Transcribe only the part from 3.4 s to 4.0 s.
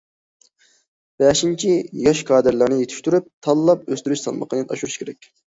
تاللاپ